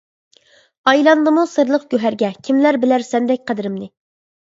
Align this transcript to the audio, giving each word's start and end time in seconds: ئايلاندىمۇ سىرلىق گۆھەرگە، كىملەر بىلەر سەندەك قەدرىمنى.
ئايلاندىمۇ 0.91 1.45
سىرلىق 1.53 1.87
گۆھەرگە، 1.93 2.33
كىملەر 2.51 2.83
بىلەر 2.87 3.09
سەندەك 3.15 3.49
قەدرىمنى. 3.49 3.97